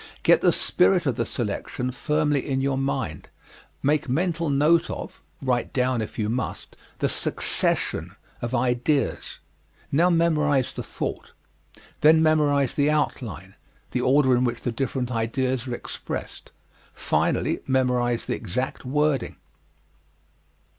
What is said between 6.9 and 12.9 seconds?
the succession of ideas. Now memorize the thought. Then memorize the